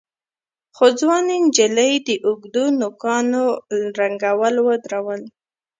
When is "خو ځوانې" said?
0.75-1.35